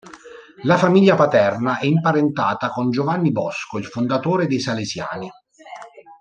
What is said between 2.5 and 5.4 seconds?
con Giovanni Bosco, il fondatore dei salesiani.